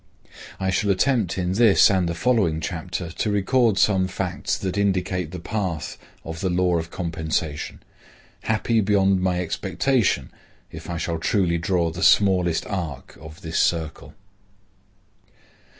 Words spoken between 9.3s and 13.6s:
expectation if I shall truly draw the smallest arc of this